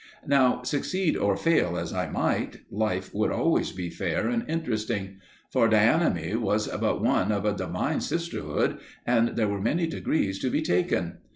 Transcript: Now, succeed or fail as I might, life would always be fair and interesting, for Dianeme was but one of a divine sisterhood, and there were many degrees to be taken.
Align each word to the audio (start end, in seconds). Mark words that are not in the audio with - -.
Now, 0.25 0.63
succeed 0.63 1.15
or 1.15 1.37
fail 1.37 1.77
as 1.77 1.93
I 1.93 2.09
might, 2.09 2.61
life 2.71 3.13
would 3.13 3.31
always 3.31 3.71
be 3.71 3.91
fair 3.91 4.29
and 4.29 4.43
interesting, 4.49 5.17
for 5.51 5.69
Dianeme 5.69 6.37
was 6.41 6.67
but 6.67 7.03
one 7.03 7.31
of 7.31 7.45
a 7.45 7.53
divine 7.53 8.01
sisterhood, 8.01 8.79
and 9.05 9.35
there 9.35 9.47
were 9.47 9.61
many 9.61 9.85
degrees 9.85 10.39
to 10.39 10.49
be 10.49 10.63
taken. 10.63 11.19